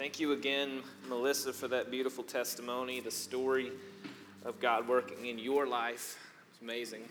[0.00, 3.70] Thank you again, Melissa, for that beautiful testimony, the story
[4.46, 6.18] of God working in your life.
[6.50, 7.02] It's amazing.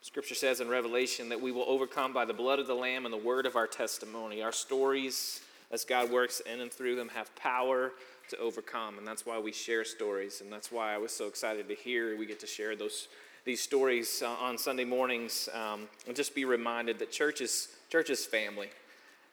[0.00, 3.14] Scripture says in Revelation that we will overcome by the blood of the Lamb and
[3.14, 4.42] the word of our testimony.
[4.42, 5.40] Our stories,
[5.70, 7.92] as God works in and through them, have power
[8.30, 8.98] to overcome.
[8.98, 10.40] And that's why we share stories.
[10.40, 13.06] And that's why I was so excited to hear we get to share those,
[13.44, 18.10] these stories uh, on Sunday mornings um, and just be reminded that church is, church
[18.10, 18.70] is family.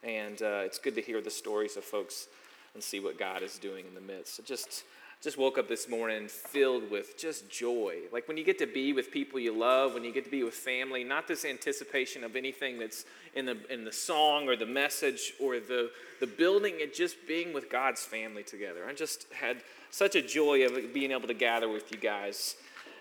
[0.04, 2.28] And uh, it's good to hear the stories of folks
[2.74, 4.36] and see what God is doing in the midst.
[4.36, 4.84] So just
[5.22, 7.98] just woke up this morning filled with just joy.
[8.14, 10.44] Like when you get to be with people you love, when you get to be
[10.44, 13.04] with family, not this anticipation of anything that's
[13.36, 17.54] in the in the song or the message or the the building, it just being
[17.54, 18.86] with God's family together.
[18.88, 19.58] I just had
[19.92, 22.56] such a joy of being able to gather with you guys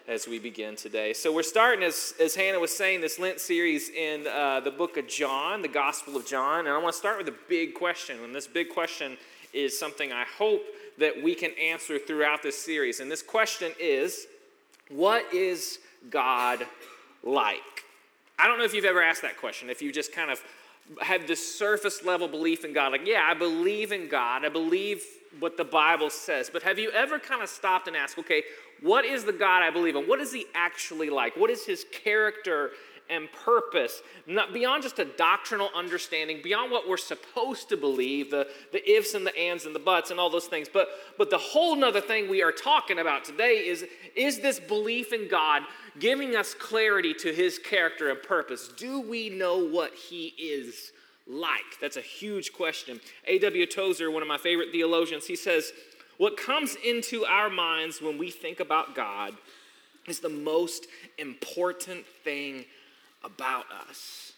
[0.08, 1.12] as we begin today.
[1.12, 4.96] So, we're starting, as, as Hannah was saying, this Lent series in uh, the book
[4.96, 6.60] of John, the Gospel of John.
[6.60, 8.18] And I want to start with a big question.
[8.24, 9.18] And this big question
[9.52, 10.62] is something I hope
[10.96, 13.00] that we can answer throughout this series.
[13.00, 14.26] And this question is
[14.88, 15.78] What is
[16.08, 16.66] God
[17.22, 17.84] like?
[18.38, 20.42] I don't know if you've ever asked that question, if you just kind of
[21.02, 25.04] had this surface level belief in God, like, yeah, I believe in God, I believe
[25.38, 28.44] what the Bible says, but have you ever kind of stopped and asked, okay,
[28.82, 30.04] what is the God I believe in?
[30.04, 31.36] What is he actually like?
[31.36, 32.70] What is his character
[33.10, 38.46] and purpose, not beyond just a doctrinal understanding, beyond what we're supposed to believe, the,
[38.72, 40.68] the ifs and the ands and the buts and all those things.
[40.72, 45.12] But, but the whole nother thing we are talking about today is is this belief
[45.12, 45.62] in God
[45.98, 48.68] giving us clarity to his character and purpose?
[48.76, 50.92] Do we know what he is
[51.26, 51.78] like?
[51.80, 53.00] That's a huge question.
[53.26, 53.66] A.W.
[53.66, 55.72] Tozer, one of my favorite theologians, he says,
[56.18, 59.34] what comes into our minds when we think about God
[60.06, 62.64] is the most important thing
[63.24, 64.32] about us.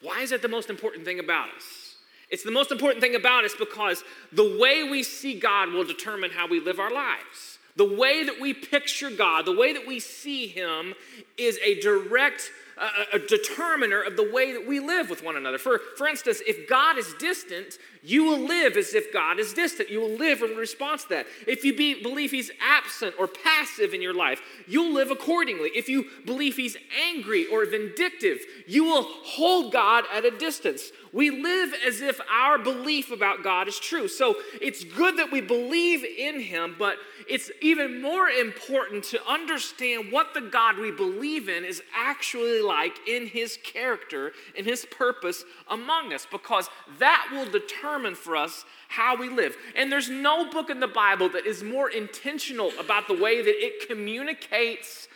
[0.00, 1.96] Why is that the most important thing about us?
[2.30, 6.30] It's the most important thing about us because the way we see God will determine
[6.30, 7.58] how we live our lives.
[7.76, 10.94] The way that we picture God, the way that we see Him,
[11.36, 15.58] is a direct a, a, determiner of the way that we live with one another.
[15.58, 19.90] For, for instance, if God is distant, you will live as if God is distant.
[19.90, 21.26] You will live in response to that.
[21.46, 25.70] If you be, believe He's absent or passive in your life, you'll live accordingly.
[25.74, 26.76] If you believe He's
[27.08, 30.90] angry or vindictive, you will hold God at a distance.
[31.12, 34.08] We live as if our belief about God is true.
[34.08, 36.96] So it's good that we believe in Him, but
[37.28, 42.96] it's even more important to understand what the God we believe in is actually like
[43.06, 49.16] in His character and His purpose among us, because that will determine for us how
[49.16, 49.56] we live.
[49.76, 53.64] And there's no book in the Bible that is more intentional about the way that
[53.64, 55.08] it communicates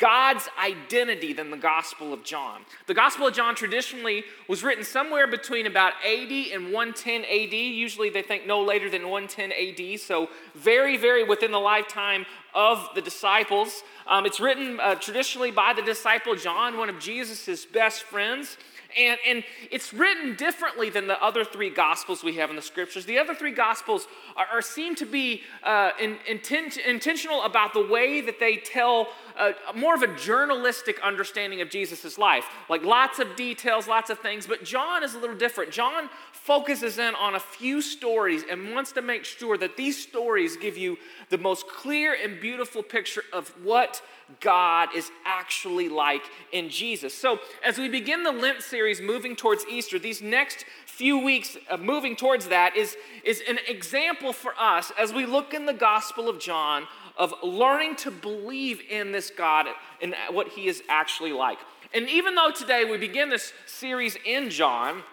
[0.00, 2.62] God's identity than the Gospel of John.
[2.86, 7.52] The Gospel of John traditionally was written somewhere between about 80 and 110 AD.
[7.52, 12.24] Usually they think no later than 110 AD, so very, very within the lifetime
[12.54, 13.82] of the disciples.
[14.06, 18.56] Um, it's written uh, traditionally by the disciple John, one of Jesus' best friends.
[18.98, 23.04] And, and it's written differently than the other three gospels we have in the scriptures.
[23.04, 24.06] The other three gospels
[24.36, 29.08] are, are seem to be uh, in, intent, intentional about the way that they tell
[29.38, 32.46] uh, more of a journalistic understanding of Jesus' life.
[32.68, 34.46] Like lots of details, lots of things.
[34.46, 35.70] But John is a little different.
[35.70, 36.08] John
[36.50, 40.76] focuses in on a few stories and wants to make sure that these stories give
[40.76, 44.02] you the most clear and beautiful picture of what
[44.40, 47.14] God is actually like in Jesus.
[47.14, 51.82] So, as we begin the Lent series moving towards Easter, these next few weeks of
[51.82, 56.28] moving towards that is, is an example for us as we look in the Gospel
[56.28, 59.68] of John of learning to believe in this God
[60.02, 61.58] and what he is actually like.
[61.94, 65.04] And even though today we begin this series in John,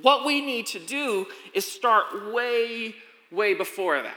[0.00, 2.94] what we need to do is start way,
[3.30, 4.14] way before that.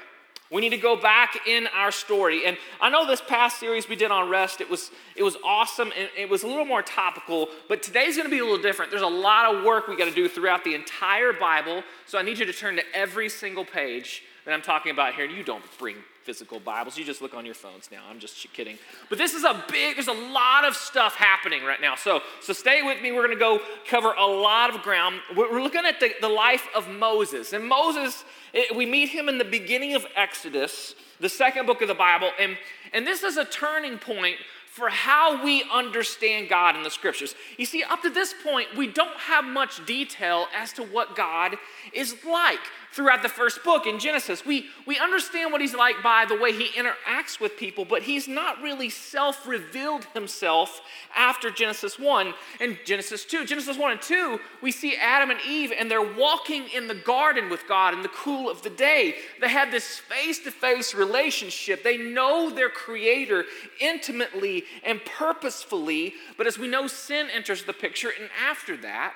[0.52, 2.46] We need to go back in our story.
[2.46, 5.92] And I know this past series we did on rest, it was, it was awesome
[5.98, 8.92] and it was a little more topical, but today's gonna be a little different.
[8.92, 12.38] There's a lot of work we gotta do throughout the entire Bible, so I need
[12.38, 15.26] you to turn to every single page that I'm talking about here.
[15.26, 18.02] And you don't bring physical Bibles, you just look on your phones now.
[18.10, 18.80] I'm just kidding.
[19.10, 21.94] But this is a big, there's a lot of stuff happening right now.
[21.94, 23.12] So, so stay with me.
[23.12, 25.20] We're gonna go cover a lot of ground.
[25.36, 27.54] We're looking at the, the life of Moses.
[27.54, 31.88] And Moses, it, we meet him in the beginning of Exodus, the second book of
[31.88, 32.32] the Bible.
[32.40, 32.58] And,
[32.92, 34.38] and this is a turning point
[34.76, 37.34] for how we understand God in the scriptures.
[37.58, 41.56] You see, up to this point, we don't have much detail as to what God
[41.94, 42.60] is like
[42.92, 44.46] throughout the first book in Genesis.
[44.46, 48.28] We, we understand what he's like by the way he interacts with people, but he's
[48.28, 50.82] not really self revealed himself
[51.16, 53.46] after Genesis 1 and Genesis 2.
[53.46, 57.50] Genesis 1 and 2, we see Adam and Eve, and they're walking in the garden
[57.50, 59.16] with God in the cool of the day.
[59.40, 61.82] They have this face to face relationship.
[61.82, 63.46] They know their Creator
[63.80, 69.14] intimately and purposefully, but as we know, sin enters the picture, and after that,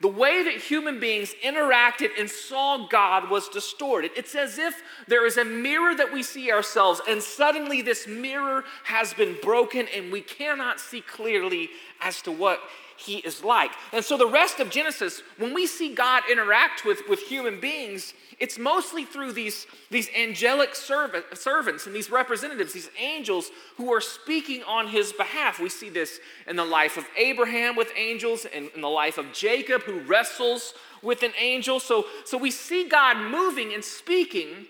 [0.00, 4.10] the way that human beings interacted and saw God was distorted.
[4.16, 8.64] It's as if there is a mirror that we see ourselves, and suddenly this mirror
[8.82, 11.70] has been broken, and we cannot see clearly
[12.00, 12.60] as to what
[13.02, 13.72] He is like.
[13.92, 18.14] And so, the rest of Genesis, when we see God interact with, with human beings,
[18.38, 24.00] it's mostly through these, these angelic servant, servants and these representatives, these angels who are
[24.00, 25.60] speaking on his behalf.
[25.60, 29.32] We see this in the life of Abraham with angels and in the life of
[29.32, 31.78] Jacob who wrestles with an angel.
[31.80, 34.66] So, so we see God moving and speaking,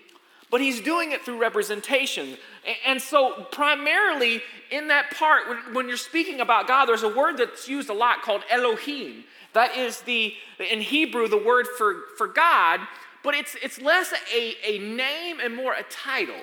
[0.53, 2.37] but he's doing it through representation.
[2.85, 4.41] And so, primarily
[4.71, 8.21] in that part, when, you're speaking about God, there's a word that's used a lot
[8.21, 9.25] called Elohim.
[9.51, 10.33] That is the,
[10.71, 12.79] in Hebrew, the word for, for God
[13.23, 16.41] but it's, it's less a, a name and more a title.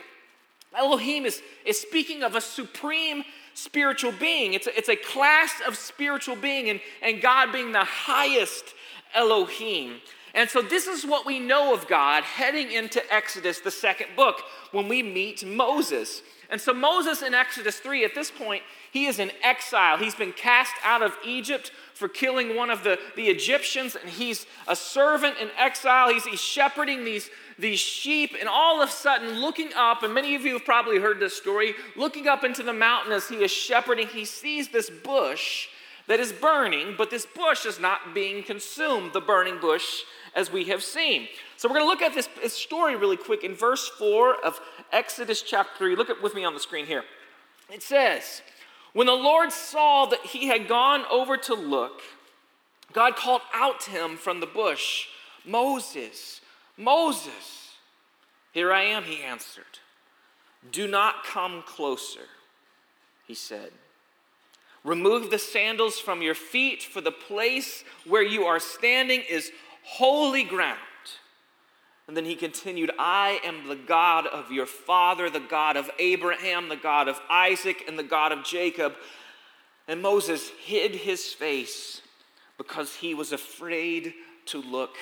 [0.77, 3.23] Elohim is, is speaking of a supreme
[3.55, 4.55] spiritual being.
[4.55, 8.65] It's a, it's a class of spiritual being, and, and God being the highest
[9.15, 9.97] Elohim.
[10.35, 14.43] And so, this is what we know of God heading into Exodus, the second book,
[14.71, 16.23] when we meet Moses.
[16.49, 18.63] And so, Moses in Exodus 3, at this point,
[18.93, 19.99] he is in exile.
[19.99, 24.47] He's been cast out of Egypt for killing one of the, the Egyptians, and he's
[24.69, 26.13] a servant in exile.
[26.13, 27.29] He's, he's shepherding these,
[27.59, 30.99] these sheep, and all of a sudden, looking up, and many of you have probably
[30.99, 34.91] heard this story, looking up into the mountain as he is shepherding, he sees this
[34.91, 35.69] bush
[36.11, 40.03] that is burning, but this bush is not being consumed, the burning bush,
[40.35, 41.29] as we have seen.
[41.57, 44.61] So we're going to look at this, this story really quick in verse 4 of
[44.91, 45.95] Exodus chapter 3.
[45.95, 47.05] Look at with me on the screen here.
[47.73, 48.43] It says,
[48.93, 52.03] when the Lord saw that he had gone over to look,
[52.93, 55.07] God called out to him from the bush,
[55.47, 56.41] Moses,
[56.77, 57.77] Moses.
[58.51, 59.79] Here I am, he answered.
[60.73, 62.27] Do not come closer,
[63.29, 63.71] he said.
[64.85, 70.43] Remove the sandals from your feet, for the place where you are standing is holy
[70.43, 70.79] ground.
[72.09, 76.69] And then he continued, I am the God of your father, the God of Abraham,
[76.69, 78.95] the God of Isaac, and the God of Jacob.
[79.87, 82.01] And Moses hid his face
[82.59, 84.15] because he was afraid
[84.47, 84.97] to look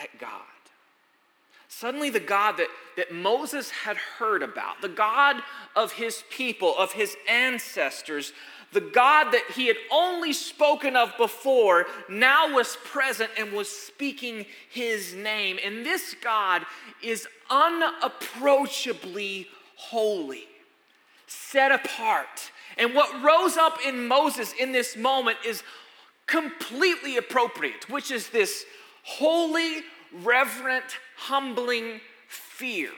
[0.00, 0.30] at God.
[1.68, 5.36] Suddenly, the God that, that Moses had heard about, the God
[5.76, 8.32] of his people, of his ancestors,
[8.72, 14.44] the God that he had only spoken of before now was present and was speaking
[14.70, 15.58] his name.
[15.64, 16.64] And this God
[17.02, 20.44] is unapproachably holy,
[21.26, 22.50] set apart.
[22.76, 25.62] And what rose up in Moses in this moment is
[26.26, 28.64] completely appropriate, which is this
[29.02, 29.82] holy,
[30.12, 32.90] reverent, humbling fear.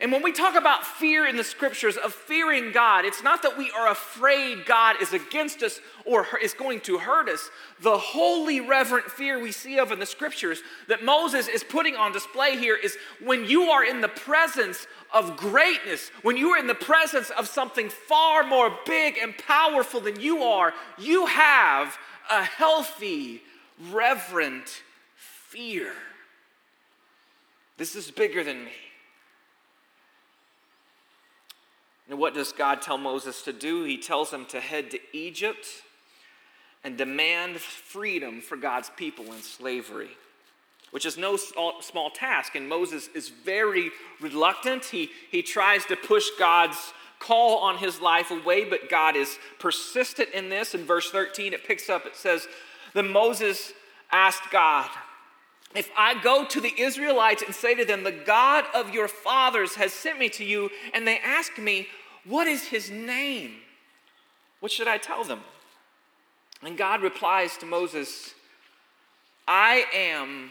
[0.00, 3.56] And when we talk about fear in the scriptures of fearing God, it's not that
[3.56, 7.48] we are afraid God is against us or is going to hurt us.
[7.80, 12.12] The holy, reverent fear we see of in the scriptures that Moses is putting on
[12.12, 16.66] display here is when you are in the presence of greatness, when you are in
[16.66, 21.96] the presence of something far more big and powerful than you are, you have
[22.30, 23.42] a healthy,
[23.90, 24.82] reverent
[25.14, 25.92] fear.
[27.76, 28.72] This is bigger than me.
[32.08, 33.84] And what does God tell Moses to do?
[33.84, 35.66] He tells him to head to Egypt
[36.84, 40.10] and demand freedom for God's people in slavery,
[40.92, 42.54] which is no small task.
[42.54, 43.90] And Moses is very
[44.20, 44.84] reluctant.
[44.84, 50.28] He, he tries to push God's call on his life away, but God is persistent
[50.32, 50.74] in this.
[50.74, 52.46] In verse 13, it picks up, it says,
[52.94, 53.72] Then Moses
[54.12, 54.88] asked God,
[55.74, 59.74] if I go to the Israelites and say to them, The God of your fathers
[59.74, 61.88] has sent me to you, and they ask me,
[62.24, 63.56] What is his name?
[64.60, 65.40] What should I tell them?
[66.62, 68.34] And God replies to Moses,
[69.46, 70.50] I am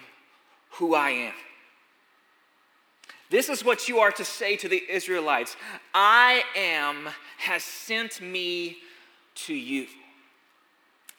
[0.72, 1.34] who I am.
[3.30, 5.58] This is what you are to say to the Israelites
[5.94, 8.78] I am has sent me
[9.36, 9.88] to you.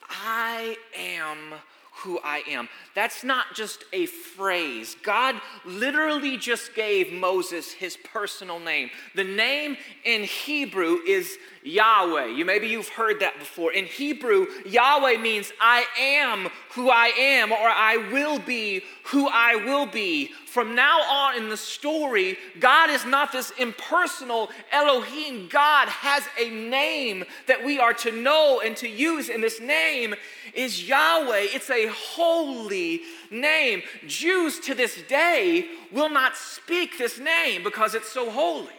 [0.09, 1.55] I am
[1.97, 2.69] who I am.
[2.95, 4.97] That's not just a phrase.
[5.03, 8.91] God literally just gave Moses his personal name.
[9.15, 12.27] The name in Hebrew is Yahweh.
[12.27, 13.73] You maybe you've heard that before.
[13.73, 19.57] In Hebrew, Yahweh means I am who I am or I will be who I
[19.57, 20.33] will be.
[20.57, 25.49] From now on in the story, God is not this impersonal Elohim.
[25.49, 30.15] God has a name that we are to know and to use, and this name
[30.55, 31.49] is Yahweh.
[31.53, 33.83] It's a holy name.
[34.07, 38.73] Jews to this day will not speak this name because it's so holy.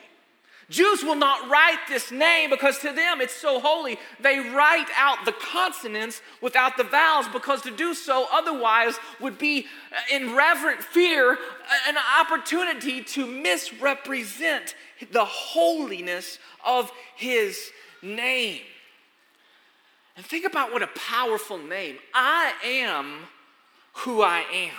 [0.69, 3.97] Jews will not write this name because to them it's so holy.
[4.19, 9.65] They write out the consonants without the vowels because to do so otherwise would be
[10.11, 11.37] in reverent fear
[11.87, 14.75] an opportunity to misrepresent
[15.11, 17.71] the holiness of his
[18.01, 18.61] name.
[20.17, 21.97] And think about what a powerful name.
[22.13, 23.19] I am
[23.93, 24.73] who I am.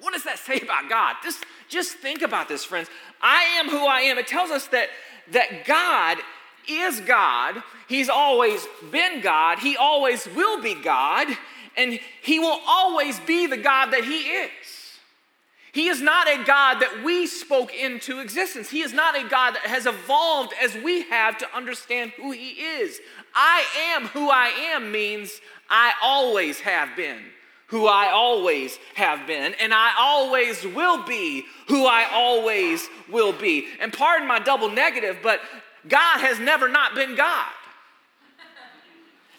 [0.00, 1.16] What does that say about God?
[1.22, 2.88] Just, just think about this, friends.
[3.20, 4.18] I am who I am.
[4.18, 4.88] It tells us that,
[5.32, 6.18] that God
[6.68, 7.62] is God.
[7.88, 9.58] He's always been God.
[9.58, 11.28] He always will be God.
[11.76, 14.50] And He will always be the God that He is.
[15.72, 18.68] He is not a God that we spoke into existence.
[18.68, 22.50] He is not a God that has evolved as we have to understand who He
[22.50, 23.00] is.
[23.34, 27.22] I am who I am means I always have been
[27.72, 33.66] who I always have been, and I always will be who I always will be.
[33.80, 35.40] And pardon my double negative, but
[35.88, 37.50] God has never not been God.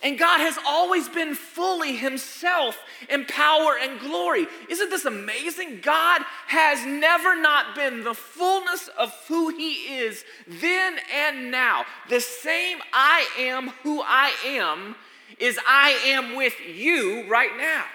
[0.02, 4.48] And God has always been fully Himself in power and glory.
[4.68, 5.82] Isn't this amazing?
[5.82, 11.86] God has never not been the fullness of who He is then and now.
[12.10, 14.96] The same I am who I am
[15.38, 17.86] is I am with you right now.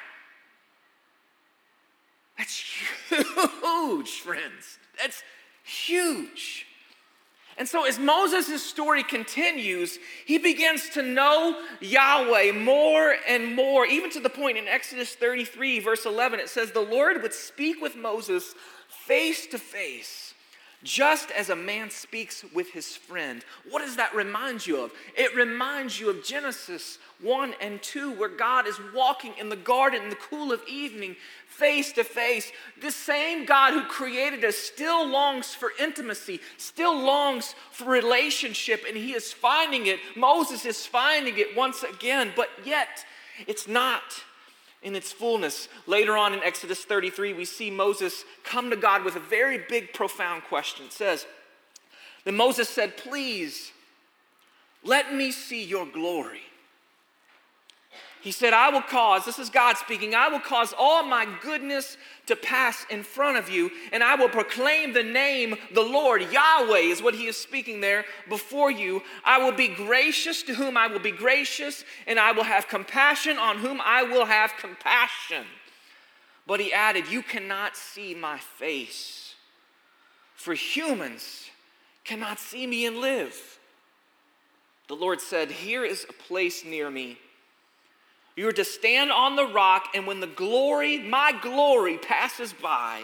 [2.38, 2.64] That's
[3.08, 4.78] huge, friends.
[4.98, 5.22] That's
[5.64, 6.66] huge.
[7.58, 14.10] And so, as Moses' story continues, he begins to know Yahweh more and more, even
[14.12, 17.96] to the point in Exodus 33, verse 11, it says, The Lord would speak with
[17.96, 18.54] Moses
[18.88, 20.27] face to face,
[20.84, 23.44] just as a man speaks with his friend.
[23.68, 24.92] What does that remind you of?
[25.16, 30.02] It reminds you of Genesis 1 and 2, where God is walking in the garden
[30.04, 31.16] in the cool of evening,
[31.48, 32.52] face to face.
[32.80, 38.96] The same God who created us still longs for intimacy, still longs for relationship, and
[38.96, 39.98] he is finding it.
[40.14, 43.04] Moses is finding it once again, but yet
[43.46, 44.02] it's not
[44.82, 45.68] in its fullness.
[45.86, 49.92] Later on in Exodus 33, we see Moses come to God with a very big,
[49.92, 50.86] profound question.
[50.86, 51.26] It says,
[52.24, 53.72] Then Moses said, Please,
[54.84, 56.42] let me see your glory.
[58.28, 61.96] He said, I will cause, this is God speaking, I will cause all my goodness
[62.26, 66.80] to pass in front of you, and I will proclaim the name, the Lord, Yahweh
[66.80, 69.02] is what he is speaking there before you.
[69.24, 73.38] I will be gracious to whom I will be gracious, and I will have compassion
[73.38, 75.46] on whom I will have compassion.
[76.46, 79.36] But he added, You cannot see my face,
[80.34, 81.48] for humans
[82.04, 83.58] cannot see me and live.
[84.86, 87.16] The Lord said, Here is a place near me
[88.38, 93.02] you are to stand on the rock, and when the glory, my glory, passes by,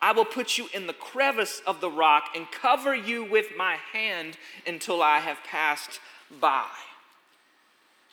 [0.00, 3.76] I will put you in the crevice of the rock and cover you with my
[3.92, 6.00] hand until I have passed
[6.40, 6.64] by.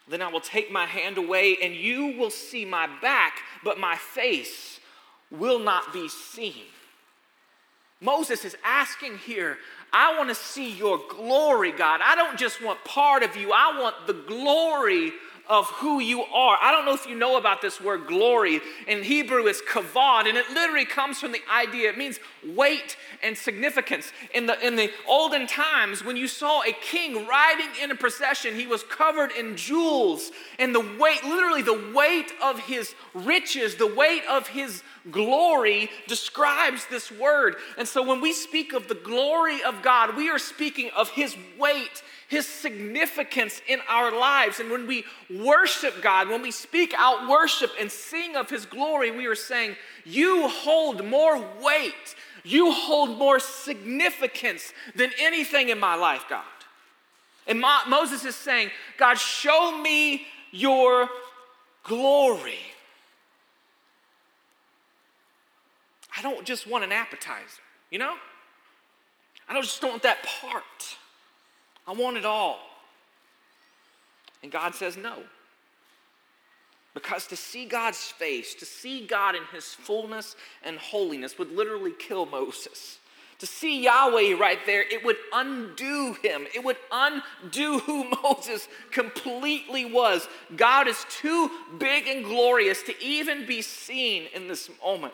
[0.09, 3.95] Then I will take my hand away, and you will see my back, but my
[3.95, 4.81] face
[5.31, 6.65] will not be seen.
[8.01, 9.57] Moses is asking here,
[9.93, 12.01] I want to see your glory, God.
[12.03, 15.13] I don't just want part of you, I want the glory
[15.51, 16.57] of who you are.
[16.61, 18.61] I don't know if you know about this word glory.
[18.87, 22.21] In Hebrew, it's kavod, and it literally comes from the idea, it means
[22.55, 24.13] weight and significance.
[24.33, 28.55] In the, in the olden times, when you saw a king riding in a procession,
[28.55, 33.93] he was covered in jewels, and the weight, literally the weight of his riches, the
[33.93, 37.57] weight of his glory describes this word.
[37.77, 41.35] And so when we speak of the glory of God, we are speaking of his
[41.59, 44.61] weight his significance in our lives.
[44.61, 49.11] And when we worship God, when we speak out worship and sing of his glory,
[49.11, 55.95] we are saying, You hold more weight, you hold more significance than anything in my
[55.95, 56.45] life, God.
[57.47, 61.09] And Mo- Moses is saying, God, show me your
[61.83, 62.59] glory.
[66.15, 68.15] I don't just want an appetizer, you know?
[69.49, 70.95] I don't just don't want that part.
[71.87, 72.59] I want it all.
[74.43, 75.15] And God says, No.
[76.93, 81.93] Because to see God's face, to see God in his fullness and holiness would literally
[81.97, 82.97] kill Moses.
[83.39, 86.45] To see Yahweh right there, it would undo him.
[86.53, 90.27] It would undo who Moses completely was.
[90.55, 95.13] God is too big and glorious to even be seen in this moment.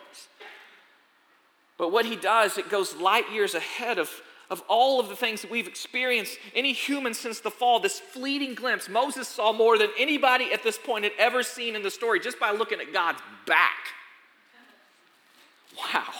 [1.78, 4.10] But what he does, it goes light years ahead of
[4.50, 8.56] of all of the things that we've experienced, any human since the fall, this fleeting
[8.56, 12.20] glimpse, Moses saw more than anybody at this point had ever seen in the story
[12.20, 13.88] just by looking at God's back.
[15.78, 16.14] Wow.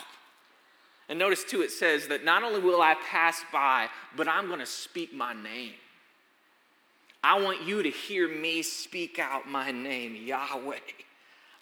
[1.10, 4.60] And notice too, it says that not only will I pass by, but I'm going
[4.60, 5.74] to speak my name.
[7.24, 10.78] I want you to hear me speak out my name, Yahweh.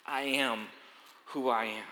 [0.06, 0.66] I am
[1.28, 1.84] who I am.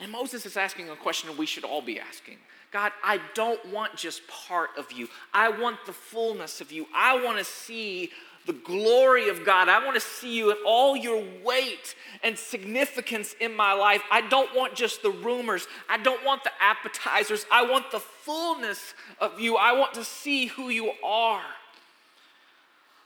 [0.00, 2.38] And Moses is asking a question we should all be asking
[2.70, 5.08] God, I don't want just part of you.
[5.32, 6.86] I want the fullness of you.
[6.94, 8.10] I want to see
[8.46, 9.68] the glory of God.
[9.68, 14.02] I want to see you in all your weight and significance in my life.
[14.10, 15.66] I don't want just the rumors.
[15.88, 17.44] I don't want the appetizers.
[17.52, 19.56] I want the fullness of you.
[19.56, 21.42] I want to see who you are.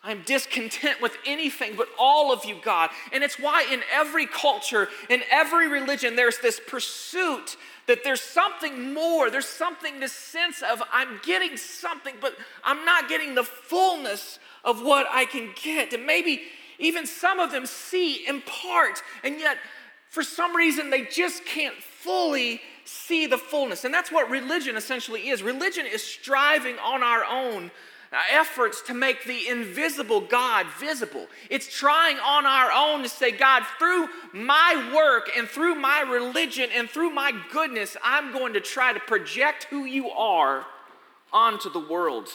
[0.04, 2.90] I'm discontent with anything but all of you, God.
[3.12, 7.56] And it's why in every culture, in every religion, there's this pursuit
[7.87, 9.30] that there's something more.
[9.30, 14.82] There's something, this sense of I'm getting something, but I'm not getting the fullness of
[14.82, 15.92] what I can get.
[15.92, 16.42] And maybe
[16.78, 19.56] even some of them see in part, and yet
[20.11, 23.85] for some reason they just can't fully see the fullness.
[23.85, 25.42] And that's what religion essentially is.
[25.42, 27.71] Religion is striving on our own
[28.31, 31.26] efforts to make the invisible God visible.
[31.49, 36.69] It's trying on our own to say, God, through my work and through my religion
[36.75, 40.66] and through my goodness, I'm going to try to project who you are
[41.33, 42.28] onto the world.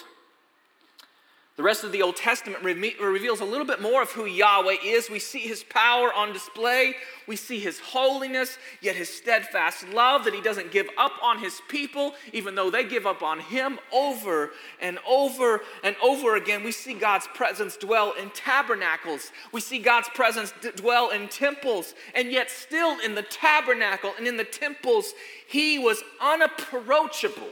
[1.58, 5.10] The rest of the Old Testament reveals a little bit more of who Yahweh is.
[5.10, 6.96] We see his power on display,
[7.26, 11.60] we see his holiness, yet his steadfast love that he doesn't give up on his
[11.68, 16.64] people, even though they give up on him over and over and over again.
[16.64, 22.32] We see God's presence dwell in tabernacles, we see God's presence dwell in temples, and
[22.32, 25.12] yet, still in the tabernacle and in the temples,
[25.48, 27.50] he was unapproachable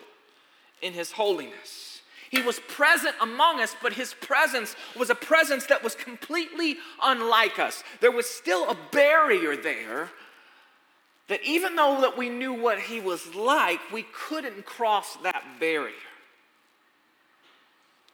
[0.84, 1.85] in his holiness.
[2.36, 7.60] He was present among us, but his presence was a presence that was completely unlike
[7.60, 7.82] us.
[8.02, 10.10] There was still a barrier there
[11.30, 15.94] that even though that we knew what he was like, we couldn't cross that barrier.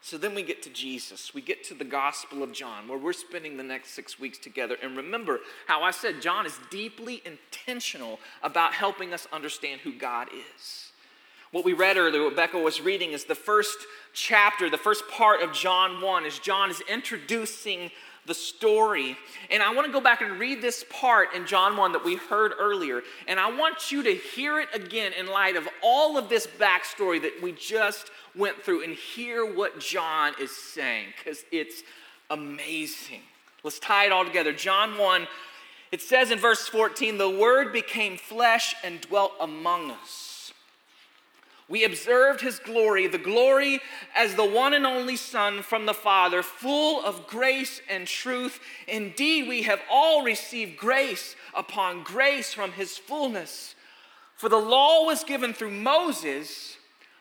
[0.01, 1.33] So then we get to Jesus.
[1.33, 4.77] We get to the Gospel of John, where we're spending the next six weeks together.
[4.83, 10.27] And remember how I said John is deeply intentional about helping us understand who God
[10.55, 10.90] is.
[11.51, 13.77] What we read earlier, what Becca was reading, is the first
[14.13, 17.91] chapter, the first part of John 1, as John is introducing
[18.25, 19.17] the story.
[19.49, 22.15] And I want to go back and read this part in John 1 that we
[22.15, 23.01] heard earlier.
[23.27, 27.21] And I want you to hear it again in light of all of this backstory
[27.21, 31.83] that we just went through and hear what John is saying, because it's
[32.29, 33.23] amazing.
[33.63, 34.53] Let's tie it all together.
[34.53, 35.27] John 1,
[35.91, 40.30] it says in verse 14, the word became flesh and dwelt among us.
[41.71, 43.79] We observed his glory, the glory
[44.13, 48.59] as the one and only Son from the Father, full of grace and truth.
[48.89, 53.75] Indeed, we have all received grace upon grace from his fullness.
[54.35, 56.75] For the law was given through Moses,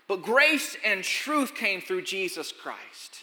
[0.08, 3.22] but grace and truth came through Jesus Christ.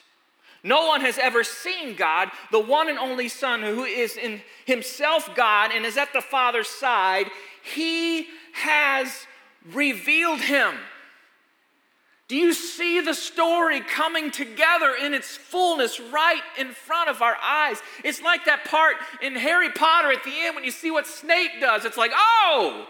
[0.63, 5.35] No one has ever seen God, the one and only Son, who is in himself
[5.35, 7.29] God and is at the Father's side.
[7.63, 9.27] He has
[9.73, 10.75] revealed him.
[12.27, 17.37] Do you see the story coming together in its fullness right in front of our
[17.41, 17.77] eyes?
[18.03, 21.51] It's like that part in Harry Potter at the end when you see what Snape
[21.61, 21.85] does.
[21.85, 22.85] It's like, oh,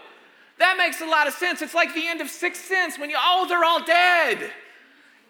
[0.58, 1.62] that makes a lot of sense.
[1.62, 4.50] It's like the end of Sixth Sense when you, oh, they're all dead.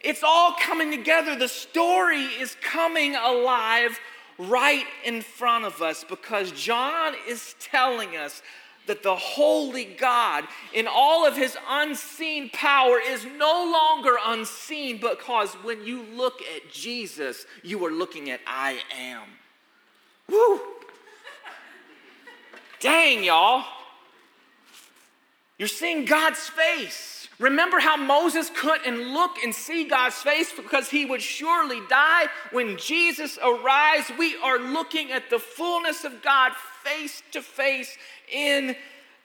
[0.00, 1.36] It's all coming together.
[1.36, 3.98] The story is coming alive
[4.38, 8.40] right in front of us because John is telling us
[8.88, 15.54] that the holy God, in all of his unseen power, is no longer unseen because
[15.62, 19.22] when you look at Jesus, you are looking at I am.
[20.28, 20.60] Woo!
[22.80, 23.64] Dang, y'all.
[25.58, 27.28] You're seeing God's face.
[27.38, 32.26] Remember how Moses couldn't look and see God's face because he would surely die?
[32.50, 36.52] When Jesus arrives, we are looking at the fullness of God
[36.84, 37.96] face to face
[38.32, 38.76] in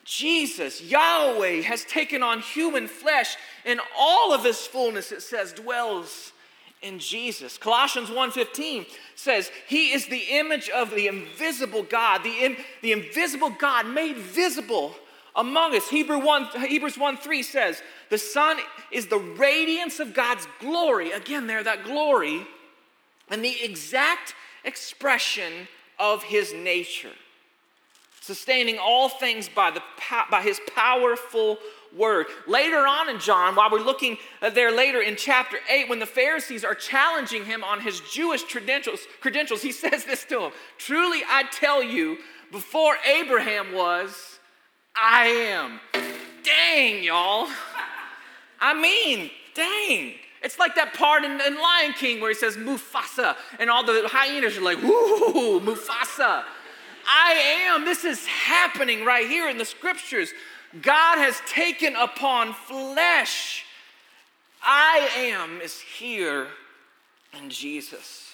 [0.03, 0.81] Jesus.
[0.81, 6.33] Yahweh has taken on human flesh, and all of his fullness, it says, dwells
[6.83, 7.57] in Jesus.
[7.57, 8.85] Colossians 1:15
[9.15, 14.17] says, "He is the image of the invisible God, the, in, the invisible God made
[14.17, 14.95] visible
[15.35, 18.61] among us." Hebrew 1, Hebrews 1 3 says, "The Son
[18.91, 22.45] is the radiance of God's glory." Again, there, that glory,
[23.29, 24.35] and the exact
[24.65, 27.15] expression of his nature,
[28.23, 29.81] sustaining all things by, the,
[30.31, 31.57] by his powerful
[31.93, 32.25] word.
[32.47, 36.05] Later on in John, while we're looking uh, there later in chapter 8, when the
[36.05, 41.21] Pharisees are challenging him on his Jewish credentials, credentials he says this to them Truly
[41.27, 42.17] I tell you,
[42.49, 44.39] before Abraham was,
[44.95, 45.81] I am.
[46.43, 47.49] Dang, y'all.
[48.61, 50.13] I mean, dang.
[50.41, 54.07] It's like that part in, in, Lion King where he says Mufasa, and all the
[54.07, 56.43] hyenas are like, woo, Mufasa.
[57.07, 57.85] I am.
[57.85, 60.33] This is happening right here in the scriptures.
[60.81, 63.65] God has taken upon flesh.
[64.63, 66.47] I am is here
[67.37, 68.29] in Jesus.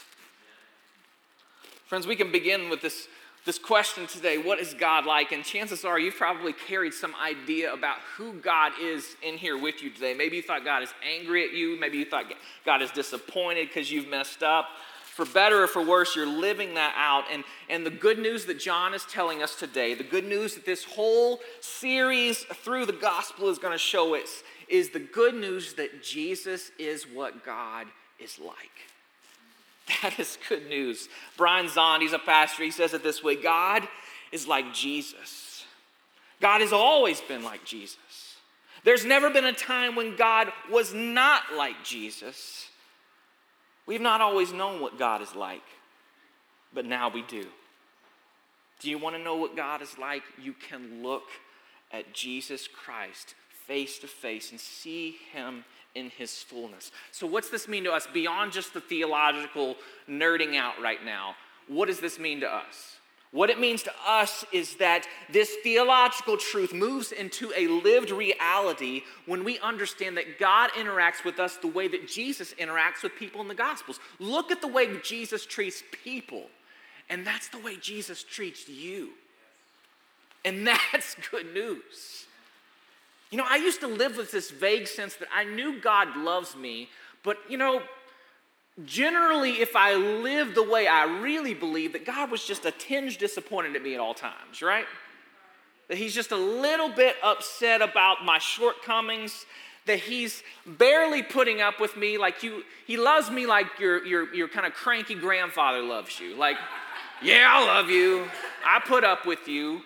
[1.86, 3.08] Friends, we can begin with this,
[3.46, 5.32] this question today what is God like?
[5.32, 9.82] And chances are you've probably carried some idea about who God is in here with
[9.82, 10.14] you today.
[10.14, 12.26] Maybe you thought God is angry at you, maybe you thought
[12.66, 14.68] God is disappointed because you've messed up
[15.20, 17.26] for better or for worse, you're living that out.
[17.30, 20.66] And, and the good news that John is telling us today, the good news that
[20.66, 25.74] this whole series through the gospel is going to show us, is the good news
[25.74, 28.56] that Jesus is what God is like.
[30.04, 31.10] That is good news.
[31.36, 33.88] Brian Zahnd, he's a pastor, he says it this way God
[34.32, 35.66] is like Jesus.
[36.40, 38.38] God has always been like Jesus.
[38.86, 42.69] There's never been a time when God was not like Jesus.
[43.90, 45.64] We've not always known what God is like,
[46.72, 47.44] but now we do.
[48.80, 50.22] Do you want to know what God is like?
[50.40, 51.24] You can look
[51.92, 53.34] at Jesus Christ
[53.66, 56.92] face to face and see him in his fullness.
[57.12, 59.76] So, what's this mean to us beyond just the theological
[60.08, 61.34] nerding out right now?
[61.68, 62.99] What does this mean to us?
[63.32, 69.04] What it means to us is that this theological truth moves into a lived reality
[69.28, 73.40] when we understand that God interacts with us the way that Jesus interacts with people
[73.42, 74.00] in the Gospels.
[74.18, 76.46] Look at the way Jesus treats people,
[77.08, 79.10] and that's the way Jesus treats you.
[80.44, 82.26] And that's good news.
[83.30, 86.56] You know, I used to live with this vague sense that I knew God loves
[86.56, 86.90] me,
[87.24, 87.84] but you know,
[88.86, 93.18] generally, if I live the way I really believe, that God was just a tinge
[93.18, 94.86] disappointed at me at all times, right?
[95.88, 99.46] That He's just a little bit upset about my shortcomings,
[99.86, 104.34] that He's barely putting up with me like you, He loves me like your, your,
[104.34, 106.36] your kind of cranky grandfather loves you.
[106.38, 106.58] Like,
[107.22, 108.28] yeah, I love you,
[108.66, 109.82] I put up with you.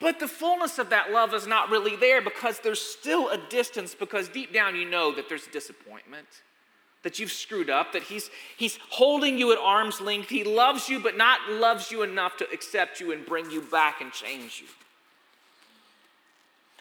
[0.00, 3.94] But the fullness of that love is not really there because there's still a distance,
[3.94, 6.26] because deep down you know that there's disappointment
[7.02, 10.28] that you've screwed up, that he's, he's holding you at arm's length.
[10.28, 14.00] He loves you, but not loves you enough to accept you and bring you back
[14.00, 14.68] and change you.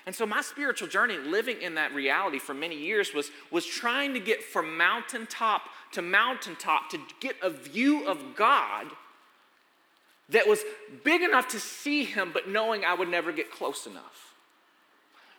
[0.06, 4.16] And so, my spiritual journey, living in that reality for many years, was, was trying
[4.16, 8.88] to get from mountaintop to mountaintop to get a view of God
[10.30, 10.64] that was
[11.04, 14.31] big enough to see Him, but knowing I would never get close enough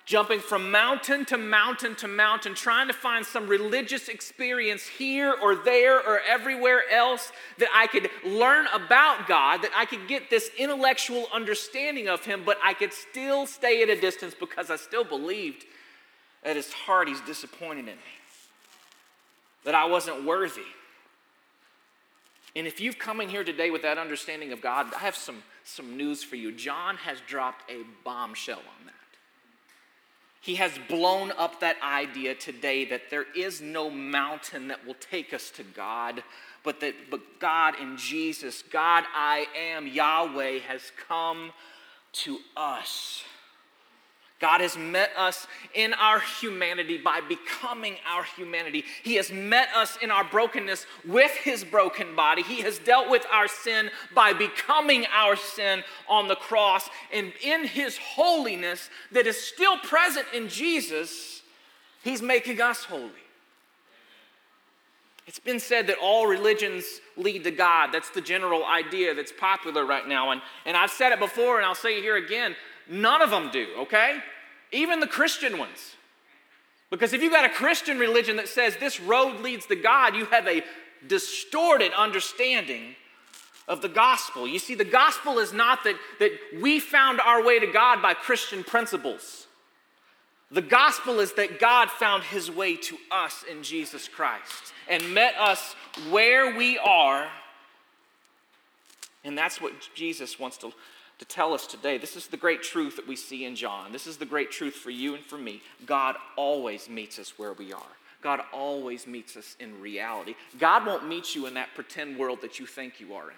[0.05, 5.55] jumping from mountain to mountain to mountain, trying to find some religious experience here or
[5.55, 10.51] there or everywhere else that I could learn about God, that I could get this
[10.59, 15.05] intellectual understanding of Him, but I could still stay at a distance because I still
[15.05, 15.65] believed
[16.43, 18.13] at His heart He's disappointed in me,
[19.65, 20.63] that I wasn't worthy.
[22.55, 25.43] And if you've come in here today with that understanding of God, I have some,
[25.65, 26.53] some news for you.
[26.53, 29.02] John has dropped a bombshell on that.
[30.43, 35.33] He has blown up that idea today that there is no mountain that will take
[35.33, 36.25] us to God,
[36.65, 41.53] but that but God in Jesus, God I am, Yahweh, has come
[42.25, 43.23] to us.
[44.43, 48.85] God has met us in our humanity by becoming our humanity.
[49.05, 52.43] He has met us in our brokenness with His broken body.
[52.43, 56.91] He has dealt with our sin by becoming our sin on the cross.
[57.15, 61.43] And in His holiness, that is still present in Jesus,
[62.03, 63.13] He's making us holy.
[65.29, 66.85] It's been said that all religions
[67.17, 67.91] lead to God.
[67.93, 70.33] That's the general idea that's popular right now.
[70.33, 72.57] And, and I've said it before, and I'll say it here again.
[72.89, 74.19] None of them do, okay?
[74.73, 75.95] Even the Christian ones.
[76.91, 80.27] Because if you've got a Christian religion that says this road leads to God, you
[80.27, 80.63] have a
[81.07, 82.95] distorted understanding
[83.69, 84.47] of the gospel.
[84.47, 88.15] You see, the gospel is not that, that we found our way to God by
[88.15, 89.47] Christian principles.
[90.51, 95.35] The gospel is that God found his way to us in Jesus Christ and met
[95.39, 95.75] us
[96.11, 97.29] where we are.
[99.25, 100.73] And that's what Jesus wants to,
[101.23, 101.99] to tell us today.
[101.99, 103.93] This is the great truth that we see in John.
[103.93, 105.63] This is the great truth for you and for me.
[105.87, 107.93] God always meets us where we are.
[108.23, 110.35] God always meets us in reality.
[110.59, 113.37] God won't meet you in that pretend world that you think you are in.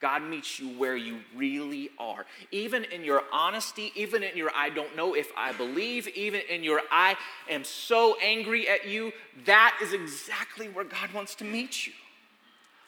[0.00, 2.24] God meets you where you really are.
[2.52, 6.62] Even in your honesty, even in your I don't know if I believe, even in
[6.62, 7.16] your I
[7.50, 9.10] am so angry at you,
[9.46, 11.94] that is exactly where God wants to meet you.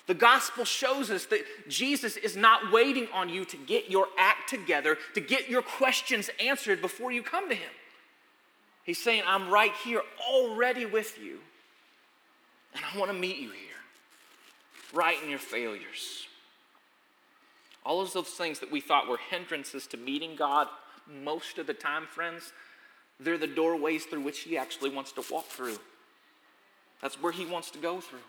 [0.09, 4.49] The gospel shows us that Jesus is not waiting on you to get your act
[4.49, 7.71] together, to get your questions answered before you come to Him.
[8.85, 11.39] He's saying, I'm right here already with you,
[12.75, 13.77] and I want to meet you here,
[14.95, 16.27] right in your failures.
[17.85, 20.69] All of those things that we thought were hindrances to meeting God
[21.23, 22.55] most of the time, friends,
[23.21, 25.77] they're the doorways through which He actually wants to walk through.
[27.03, 28.21] That's where He wants to go through.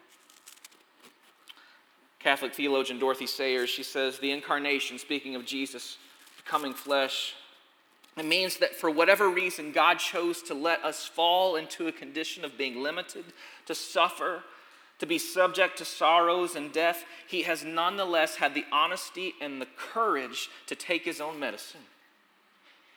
[2.19, 5.97] Catholic theologian Dorothy Sayers, she says, the incarnation, speaking of Jesus
[6.43, 7.35] becoming flesh,
[8.17, 12.43] it means that for whatever reason, God chose to let us fall into a condition
[12.43, 13.23] of being limited,
[13.65, 14.43] to suffer,
[14.99, 19.67] to be subject to sorrows and death, he has nonetheless had the honesty and the
[19.77, 21.81] courage to take his own medicine.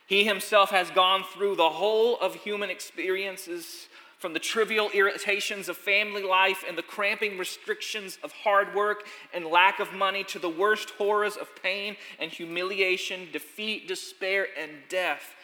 [0.06, 3.87] He himself has gone through the whole of human experiences,
[4.22, 9.04] from the trivial irritations of family life and the cramping restrictions of hard work
[9.35, 14.70] and lack of money to the worst horrors of pain and humiliation, defeat, despair, and
[14.88, 15.35] death.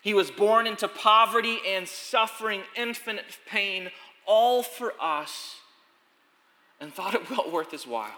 [0.00, 3.90] He was born into poverty and suffering, infinite pain,
[4.26, 5.56] all for us
[6.80, 8.16] and thought it well worth his while.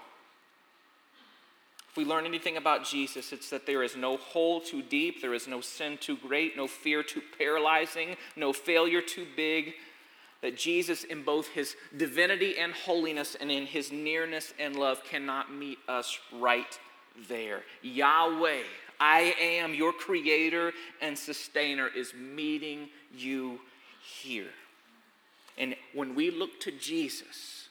[1.90, 5.34] If we learn anything about Jesus, it's that there is no hole too deep, there
[5.34, 9.74] is no sin too great, no fear too paralyzing, no failure too big.
[10.40, 15.52] That Jesus, in both his divinity and holiness and in his nearness and love, cannot
[15.52, 16.78] meet us right
[17.28, 17.62] there.
[17.82, 18.62] Yahweh,
[19.00, 20.72] I am your creator
[21.02, 23.58] and sustainer, is meeting you
[24.00, 24.52] here.
[25.58, 27.68] And when we look to Jesus,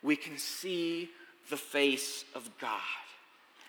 [0.00, 1.10] we can see
[1.50, 2.80] the face of God.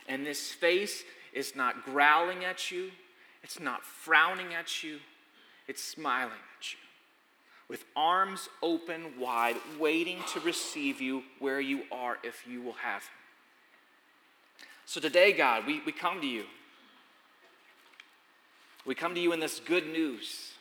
[0.07, 2.91] And this face is not growling at you,
[3.43, 4.99] it's not frowning at you,
[5.67, 6.79] it's smiling at you.
[7.67, 13.01] With arms open wide, waiting to receive you where you are if you will have
[13.01, 13.09] Him.
[14.85, 16.43] So today, God, we, we come to you.
[18.85, 20.51] We come to you in this good news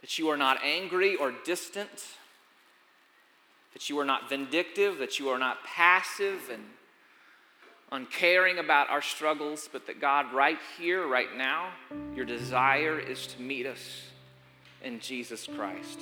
[0.00, 2.06] that you are not angry or distant
[3.72, 6.62] that you are not vindictive, that you are not passive and
[7.90, 11.70] uncaring about our struggles, but that God, right here, right now,
[12.14, 14.02] your desire is to meet us
[14.82, 16.00] in Jesus Christ.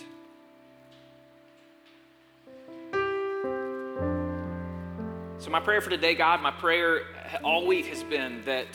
[5.39, 7.03] So, my prayer for today, God, my prayer
[7.45, 8.67] all week has been that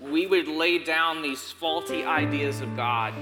[0.00, 3.14] we would lay down these faulty ideas of God,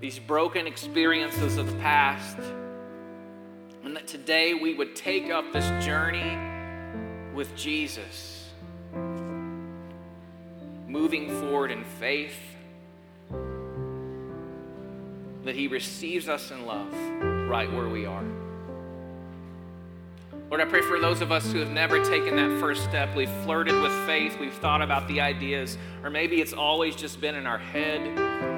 [0.00, 2.38] these broken experiences of the past
[3.84, 6.38] and that today we would take up this journey
[7.34, 8.48] with Jesus,
[10.86, 12.38] moving forward in faith,
[15.44, 16.92] that He receives us in love
[17.48, 18.24] right where we are.
[20.48, 23.14] Lord, I pray for those of us who have never taken that first step.
[23.14, 27.34] We've flirted with faith, we've thought about the ideas, or maybe it's always just been
[27.34, 28.53] in our head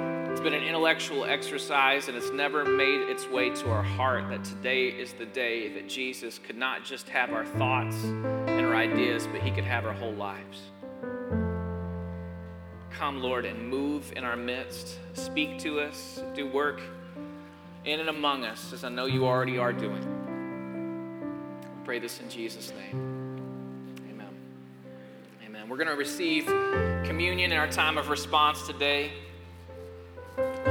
[0.46, 4.87] been an intellectual exercise and it's never made its way to our heart that today
[4.87, 9.40] is the day that Jesus could not just have our thoughts and our ideas, but
[9.40, 10.61] he could have our whole lives.
[12.90, 15.00] Come, Lord, and move in our midst.
[15.14, 16.80] Speak to us, do work
[17.85, 20.04] in and among us, as I know you already are doing.
[21.85, 23.98] Pray this in Jesus' name.
[24.12, 24.28] Amen.
[25.44, 25.68] Amen.
[25.68, 26.46] We're going to receive
[27.04, 29.11] communion in our time of response today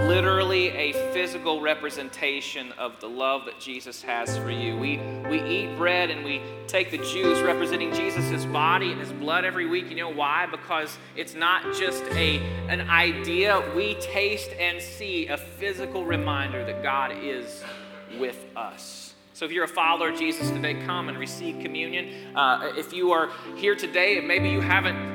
[0.08, 4.78] literally a physical representation of the love that Jesus has for you.
[4.78, 9.46] We, we eat bread and we take the juice representing Jesus' body and his blood
[9.46, 9.90] every week.
[9.90, 10.46] You know why?
[10.46, 12.38] Because it's not just a,
[12.70, 13.64] an idea.
[13.76, 17.64] We taste and see a physical reminder that God is
[18.20, 19.16] with us.
[19.34, 22.36] So if you're a follower of Jesus today, come and receive communion.
[22.36, 25.15] Uh, if you are here today and maybe you haven't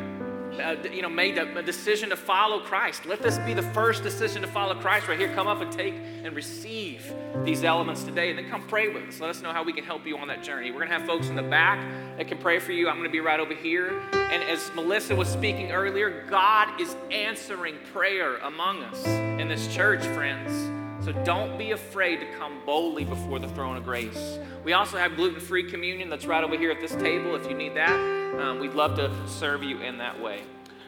[0.58, 3.06] uh, you know, made a, a, decision to follow Christ.
[3.06, 5.32] Let this be the first decision to follow Christ right here.
[5.34, 7.12] Come up and take and receive
[7.44, 9.20] these elements today, and then come pray with us.
[9.20, 10.70] Let us know how we can help you on that journey.
[10.70, 11.78] We're going to have folks in the back
[12.16, 12.88] that can pray for you.
[12.88, 14.00] I'm going to be right over here.
[14.12, 20.04] And as Melissa was speaking earlier, God is answering prayer among us in this church,
[20.06, 20.70] friends.
[21.04, 24.38] So don't be afraid to come boldly before the throne of grace.
[24.64, 27.54] We also have gluten free communion that's right over here at this table if you
[27.54, 28.19] need that.
[28.38, 30.42] Um, we'd love to serve you in that way.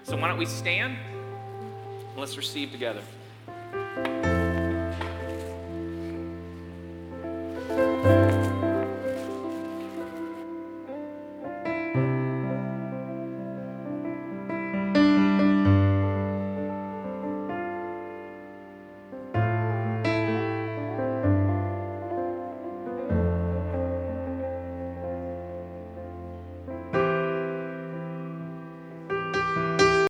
[0.04, 0.96] So why don't we stand?
[2.16, 3.02] Let's receive together.